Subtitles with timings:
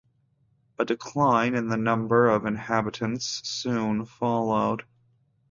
[0.79, 4.83] A decline in the number of inhabitants soon followed.